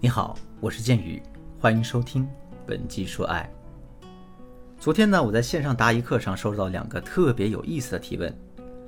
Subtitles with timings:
[0.00, 1.20] 你好，我是剑宇，
[1.60, 2.24] 欢迎收听
[2.64, 3.52] 本期说爱。
[4.78, 8.32] 昨天呢，我在线上答疑课上收到两个特别有意思的提问，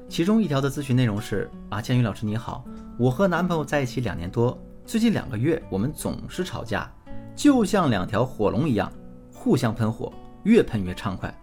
[0.08, 2.64] 其中一条的咨询内容是：啊，剑宇老师你好，
[2.96, 4.56] 我和男朋友在一起两年多，
[4.86, 6.88] 最近两个月我们总是吵架，
[7.34, 8.90] 就像两条火龙一样，
[9.34, 10.12] 互相喷火，
[10.44, 11.34] 越喷越畅快。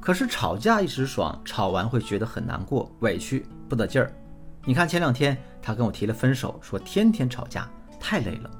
[0.00, 4.10] 可是吵架一时爽，吵完会觉得很难过、委屈、不得劲儿。
[4.64, 7.68] 你看前两天他跟我提了分手，说天天吵架
[8.00, 8.50] 太累了。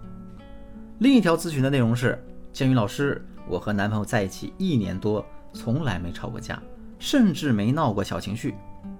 [0.98, 2.20] 另一条咨询的内容是：
[2.52, 6.60] 建宇老师，我和男朋友在一起一年多，从来没吵过架，
[6.98, 8.56] 甚至没闹过小情绪。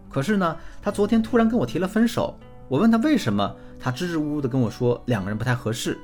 [0.08, 2.38] 可是呢，他昨天突然跟我提了分手。
[2.68, 5.98] 我问他为什么，他支支吾吾的跟我说两个人不太合适。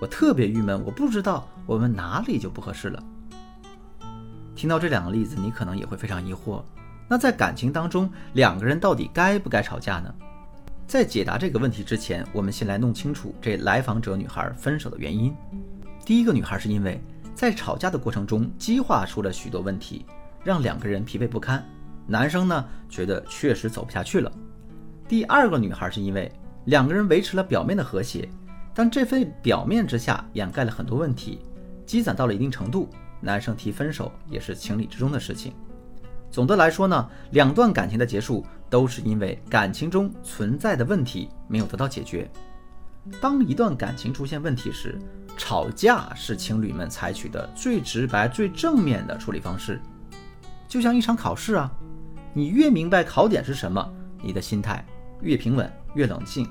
[0.00, 3.02] 我特别郁闷，我不知道我们哪里就不合适了。
[4.56, 6.62] 听到这两个例子，你可能也会非常疑惑：
[7.06, 10.14] 那在感情当中，两个人到底该不该吵架呢？
[10.88, 15.36] 在解答这个问题之前，我们先来弄清楚这来访者女孩分手的原因。
[16.02, 16.98] 第一个女孩是因为
[17.34, 20.06] 在吵架的过程中激化出了许多问题，
[20.42, 21.62] 让两个人疲惫不堪。
[22.06, 24.32] 男生呢觉得确实走不下去了。
[25.06, 26.32] 第二个女孩是因为
[26.64, 28.26] 两个人维持了表面的和谐，
[28.72, 31.38] 但这份表面之下掩盖了很多问题，
[31.84, 32.88] 积攒到了一定程度，
[33.20, 35.52] 男生提分手也是情理之中的事情。
[36.30, 42.30] 总的来说呢，两段感情的结束都是因为感情中存在的问题没有得到解决。
[43.20, 44.98] 当一段感情出现问题时，
[45.36, 49.80] 吵架是情侣们采取的最直白、最正面的处理方式。
[50.68, 51.70] 就像一场考试啊，
[52.34, 53.90] 你越明白考点是什么，
[54.22, 54.84] 你的心态
[55.22, 56.46] 越平稳、越冷静，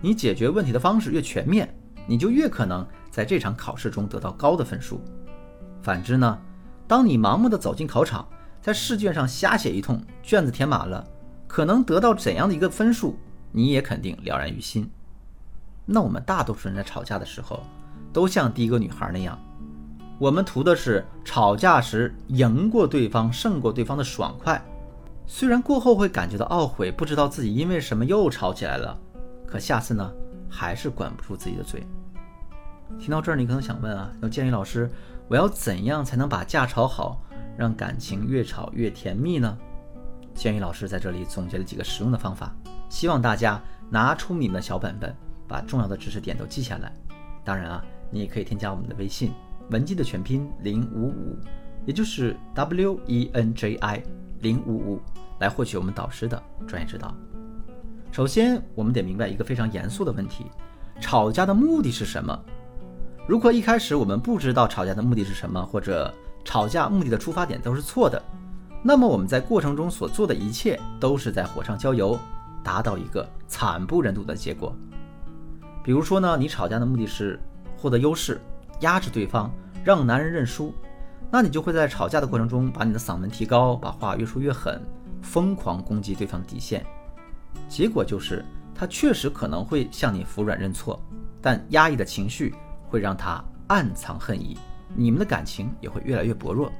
[0.00, 1.72] 你解决问题的方式越全面，
[2.06, 5.00] 你就越可能在这场考试中得到高的分数。
[5.82, 6.36] 反之呢，
[6.88, 8.28] 当你盲目的走进考场，
[8.60, 11.06] 在试卷上瞎写一通，卷子填满了，
[11.50, 13.18] 可能得到怎样的一个分数，
[13.50, 14.88] 你也肯定了然于心。
[15.84, 17.64] 那我们大多数人在吵架的时候，
[18.12, 19.36] 都像第一个女孩那样，
[20.16, 24.64] 我们图的是吵架时赢过对方、胜过对方的爽快。
[25.26, 28.96] 虽然过后会感觉到懊悔，不知道自己因为什么又吵起来了，
[29.44, 30.08] 可下次呢，
[30.48, 31.84] 还是管不住自己的嘴。
[32.96, 34.88] 听到这儿，你可能想问啊，要建议老师，
[35.26, 37.20] 我要怎样才能把架吵好？
[37.58, 39.58] 让感情越吵越甜蜜呢？
[40.40, 42.50] 建宇老师在这里总结了几个实用的方法，
[42.88, 45.14] 希望大家拿出你们的小本本，
[45.46, 46.90] 把重要的知识点都记下来。
[47.44, 49.34] 当然啊，你也可以添加我们的微信
[49.68, 51.38] 文姬的全拼零五五，
[51.84, 54.02] 也就是 W E N J I
[54.38, 55.02] 零五五，
[55.40, 57.14] 来获取我们导师的专业指导。
[58.10, 60.46] 首先，我们得明白一个非常严肃的问题：
[61.02, 62.34] 吵架的目的是什么？
[63.28, 66.10] 如果一开始我们不知道吵架的目的是什么，或者
[66.46, 68.22] 吵架目的的出发点都是错的，
[68.82, 72.18] 那么我们在过程中所做的一切都是在火上浇油，
[72.64, 74.74] 达到一个惨不忍睹的结果。
[75.84, 77.38] 比如说呢，你吵架的目的是
[77.76, 78.40] 获得优势，
[78.80, 79.50] 压制对方，
[79.84, 80.72] 让男人认输，
[81.30, 84.80] 那你就会在吵架的过程中把你的嗓门提高，把话越说越狠，
[85.20, 86.84] 疯狂攻击对方底线。
[87.68, 90.98] 结果就是他确实可能会向你服软认错，
[91.42, 92.54] 但压抑的情绪
[92.88, 94.56] 会让他暗藏恨意。
[94.94, 96.70] 你们的感情也会越来越薄弱，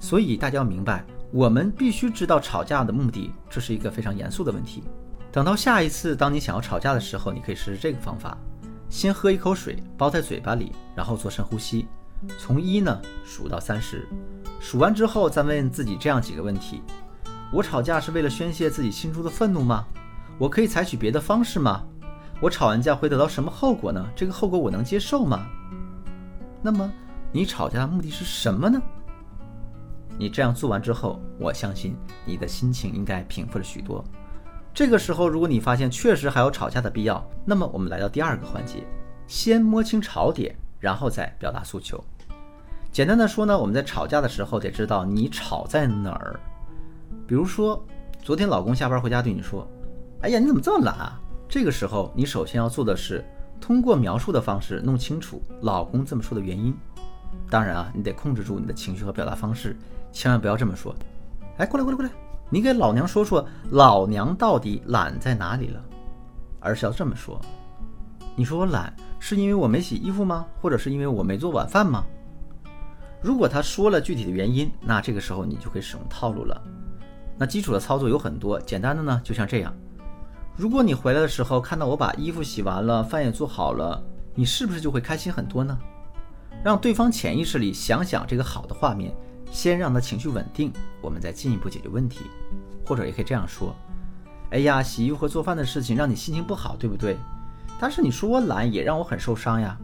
[0.00, 4.82] 所以大家要明白，我们必须知道吵架的目的，这是一个非常严肃的问题。
[5.30, 8.36] 等到下一次，当你想要吵架的时候，你可以试试这个方法：
[8.88, 11.86] 先喝一口水，包在嘴巴里，然后做深呼吸，
[12.38, 14.08] 从一呢数到三十，
[14.58, 16.82] 数完之后再问自己这样几个问题：
[17.52, 19.86] 我吵架是为了宣泄自己心中的愤怒吗？
[20.38, 21.84] 我可以采取别的方式吗？
[22.40, 24.04] 我吵完架会得到什么后果呢？
[24.16, 25.46] 这个后果我能接受吗？
[26.62, 26.90] 那么。
[27.32, 28.82] 你吵架的目的是什么呢？
[30.20, 34.04] 你这样做完之后，我相信你的心情应该平复了许多。
[34.74, 38.86] 这个时候，如果你发现确实还有吵架的必要，那么我们来到第二个环节，
[39.26, 42.04] 先摸清吵点，然后再表达诉求。
[42.92, 46.38] 简单的说呢，我们在吵架的时候得知道你吵在哪儿。
[47.26, 47.82] 比如说，
[48.22, 49.66] 昨天老公下班回家对你说
[50.20, 51.18] ：“哎呀，你怎么这么懒啊？”
[51.48, 53.24] 这个时候，你首先要做的是
[53.58, 56.76] 通过描述的方式弄清楚老公这么说的原因。
[57.48, 59.76] 当然啊，你得控制住你的情绪和表达方式，
[60.12, 60.94] 千万不要这么说。
[61.58, 62.10] 哎，过来过来过来，
[62.48, 65.82] 你给老娘说说老娘到底懒在哪里了？
[66.58, 67.40] 而是要这么说。
[68.36, 70.46] 你说我懒是因为我没洗衣服吗？
[70.60, 72.04] 或者是因为我没做晚饭吗？
[73.20, 76.62] 如果他说了具体的原因，那这个时候你就可以使用套路了。
[77.36, 79.74] 那基础的操作有很多，简单的呢就像这样。
[80.56, 84.02] 如果你回来的时候看到我把衣服洗完了，饭也做好了，
[84.34, 85.78] 你是不是就会开心很多呢？
[86.62, 89.14] 让对方潜意识里想想这个好的画面，
[89.50, 92.20] 先让他情绪稳定，我们再进一步解决问题。
[92.86, 93.74] 或者也可以这样说
[94.50, 97.16] ：“哎呀，洗衣服和做饭的事情让你心情不好，对不对？
[97.78, 99.78] 但是你说我懒也让我很受伤呀。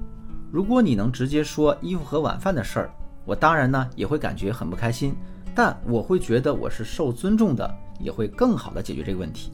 [0.50, 2.90] 如果你能直接说衣服和晚饭的事儿，
[3.24, 5.14] 我当然呢也会感觉很不开心，
[5.54, 9.52] 但我会觉得我是受尊重的，也会更好的解决这个问题。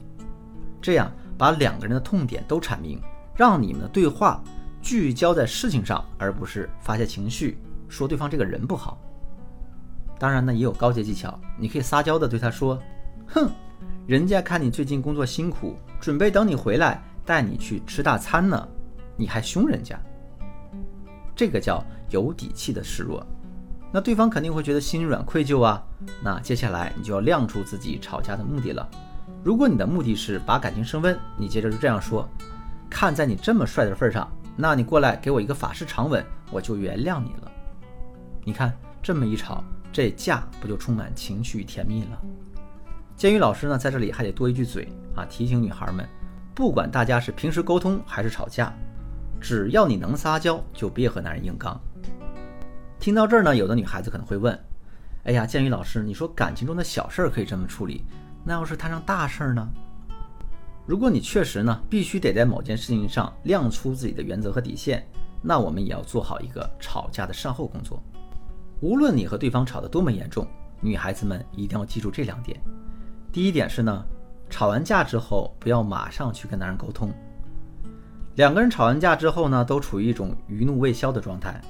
[0.81, 2.99] 这样把两个人的痛点都阐明，
[3.35, 4.43] 让你们的对话
[4.81, 7.57] 聚焦在事情上，而不是发泄情绪，
[7.87, 8.99] 说对方这个人不好。
[10.19, 12.79] 当然呢，也有高阶技巧，你可以撒娇的对他说
[13.27, 13.49] ：“哼，
[14.07, 18.67] 人家看你最近工作辛苦，准备等你回来带你去吃大餐呢，
[19.17, 19.99] 你还凶人家。”
[21.35, 23.25] 这个叫有底气的示弱，
[23.91, 25.83] 那对方肯定会觉得心软愧疚啊。
[26.23, 28.87] 那接下来你就要亮出自己吵架的目的了。
[29.43, 32.27] 如果你的目的是把感情升温，你接着就这样说
[32.89, 37.51] ：“看在你这么帅的份上，那你过来给我一个法式长吻，我就原谅你了。”
[38.45, 38.71] 你看
[39.01, 39.63] 这么一吵。
[39.93, 42.19] 这架不就充满情绪与甜蜜了？
[43.15, 46.03] 建宇老师呢，在这里还得多一句嘴啊，提醒女孩们，
[46.55, 48.73] 不管大家是平时沟通还是吵架，
[49.39, 51.79] 只要你能撒娇，就别和男人硬刚。
[52.99, 54.59] 听到这儿呢，有的女孩子可能会问：
[55.25, 58.03] 哎呀，建宇老师，你说感情中的小事儿可以这么处理，
[58.43, 59.69] 那要是摊上大事儿呢？
[60.87, 65.07] 如果你确实呢，必须得在某件事情上亮出自己的原则和底线，
[65.41, 68.01] 那我们也要做好一个吵架的善后工作。
[68.83, 70.45] 无论你和对方吵得多么严重，
[70.81, 72.59] 女孩子们一定要记住这两点。
[73.31, 74.05] 第一点是呢，
[74.49, 77.09] 吵完架之后不要马上去跟男人沟通。
[78.35, 81.61] 两个人吵完架之后呢，都处于一种余怒未消的状态。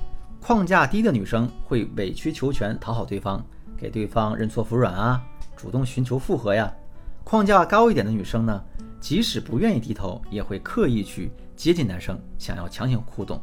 [0.42, 3.46] 框架低的女生会委曲求全讨好对方，
[3.78, 5.24] 给对方认错服软啊，
[5.56, 6.74] 主动寻求复合呀。
[7.24, 8.60] 框架高一点的女生呢，
[9.00, 13.40] 即使不愿意低头，也会刻意去接近男生，想要强行互动。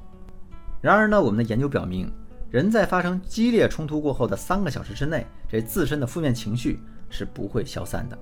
[0.81, 2.13] 然而呢，我们的研究表明。
[2.51, 8.19] 人在发生激烈冲突过后的三个小时之内，这自身的负面情绪是不会消散的。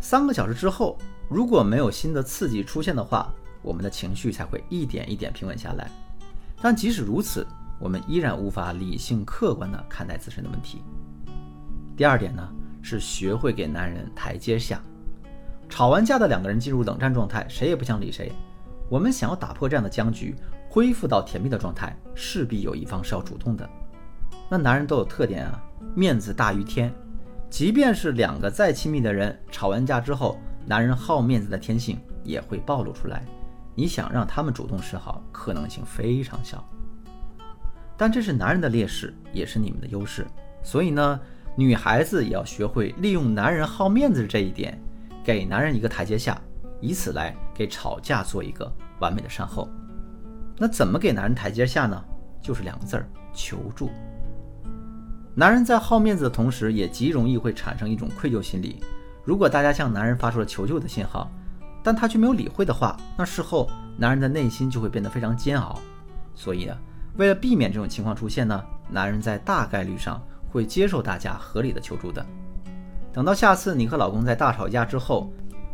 [0.00, 0.96] 三个小时之后，
[1.28, 3.30] 如果没有新的刺激出现的话，
[3.60, 5.90] 我们的情绪才会一点一点平稳下来。
[6.62, 7.46] 但即使如此，
[7.78, 10.82] 我们依然无法理性客观地看待自身的问题。
[11.94, 12.48] 第二点呢，
[12.80, 14.80] 是学会给男人台阶下。
[15.68, 18.32] 吵完架的两个人进入冷战状态，谁也不想理谁。
[18.88, 20.34] 我们想要打破这样的僵局。
[20.68, 23.68] 恢复到甜蜜的状态，势必有一方是要主动的。
[24.50, 25.60] 那男人都有特点啊，
[25.94, 26.92] 面子大于天。
[27.50, 33.24] 即便是两个再亲密的人，吵完架之后，男人好面子的天性也会暴露出来。
[33.74, 36.62] 你想让他们主动示好，可能性非常小。
[37.96, 40.26] 但这是男人的劣势，也是你们的优势。
[40.62, 41.20] 所以呢，
[41.56, 44.78] 女孩子也要学会利用男人好面子这一点，
[45.24, 46.40] 给男人一个台阶下，
[46.80, 49.68] 以此来给吵架做一个完美的善后。
[50.58, 52.04] 那怎么给男人台阶下呢？
[52.42, 53.90] 就是两个字儿：求助。
[55.34, 58.82] 男人在好面子的同时，也极容易会产生一种愧疚心理。
[59.24, 61.30] 如果大家向男人发出了求救的信号，
[61.82, 65.78] 但他却没有理会的话，那事后男人的内心就会变得非常煎熬。
[66.34, 66.76] 所以啊，
[67.16, 70.20] 为了避免这种情况出现呢，男人在大概率上
[70.50, 72.24] 会接受大家合理的求助的。
[73.12, 75.32] 等到下次你和老公在大吵架之后，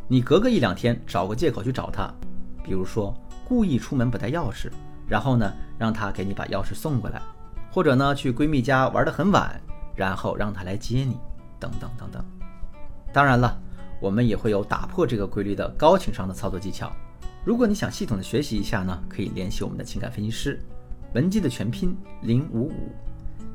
[0.09, 2.13] 你隔个一两天找个借口去找他，
[2.63, 3.15] 比如说。
[3.47, 4.71] 故意出门不带钥匙，
[5.07, 7.21] 然后呢，让他给你把钥匙送过来，
[7.71, 9.61] 或者呢，去闺蜜家玩得很晚，
[9.95, 11.19] 然后让他来接你，
[11.61, 12.25] 等等等等。
[13.13, 13.61] 当然了，
[14.01, 16.91] 我们也会有打破这个规律的高情商的操作技巧。
[17.45, 20.59] 如果你想系统的学习一下呢，可以联系我们的情感分析师
[21.13, 22.91] 文姬的全拼零五五，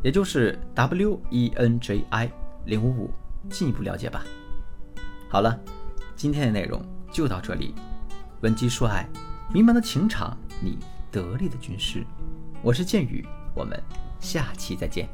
[0.03, 2.31] 也就是 W E N J I
[2.65, 3.10] 零五五，
[3.50, 4.24] 进一步了解吧。
[5.27, 5.60] 好了，
[6.15, 6.81] 今天的内容
[7.12, 7.74] 就到这里，
[8.41, 9.10] 文姬说爱。
[9.51, 10.77] 迷茫的情场，你
[11.12, 12.06] 得力的军师，
[12.62, 13.25] 我是剑宇，
[13.56, 13.82] 我们
[14.20, 15.10] 下期再见。